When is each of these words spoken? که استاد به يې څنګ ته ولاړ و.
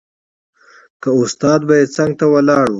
که 1.01 1.09
استاد 1.21 1.59
به 1.67 1.75
يې 1.79 1.85
څنګ 1.95 2.11
ته 2.19 2.25
ولاړ 2.33 2.63
و. 2.67 2.69